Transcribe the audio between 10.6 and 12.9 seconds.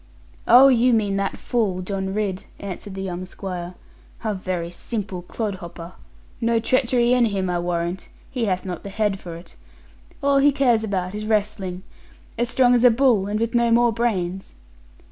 about is wrestling. As strong as a